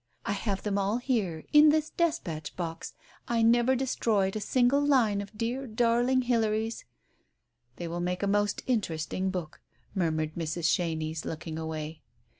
I 0.25 0.31
have 0.31 0.63
them 0.63 0.79
all 0.79 0.97
here, 0.97 1.43
in 1.53 1.69
this 1.69 1.91
despatch 1.91 2.55
box, 2.55 2.95
I 3.27 3.43
never 3.43 3.75
destroyed 3.75 4.35
a 4.35 4.39
single 4.41 4.83
line 4.83 5.21
of 5.21 5.37
dear 5.37 5.67
darling 5.67 6.23
Hilary's" 6.23 6.85
"They 7.75 7.87
will 7.87 7.99
make 7.99 8.23
a 8.23 8.27
most 8.27 8.63
interesting 8.65 9.29
book!" 9.29 9.61
mur 9.93 10.09
mured 10.09 10.33
Mrs. 10.33 10.73
Chenies, 10.73 11.23
looking 11.23 11.59
away. 11.59 12.01